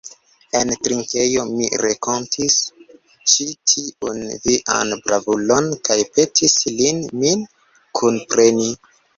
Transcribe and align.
En 0.59 0.69
drinkejo 0.85 1.43
mi 1.49 1.67
renkontis 1.81 2.55
ĉi 3.33 3.47
tiun 3.73 4.25
vian 4.47 4.97
bravulon 5.05 5.69
kaj 5.89 5.99
petis 6.17 6.59
lin 6.81 7.07
min 7.21 7.47
kunpreni. 8.01 8.69